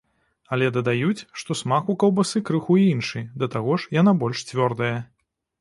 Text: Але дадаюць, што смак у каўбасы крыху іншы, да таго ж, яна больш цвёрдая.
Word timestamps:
Але 0.55 0.69
дадаюць, 0.77 1.25
што 1.41 1.57
смак 1.59 1.91
у 1.95 1.95
каўбасы 2.03 2.43
крыху 2.47 2.79
іншы, 2.87 3.23
да 3.45 3.51
таго 3.57 3.79
ж, 3.85 3.93
яна 4.01 4.15
больш 4.25 4.47
цвёрдая. 4.49 4.95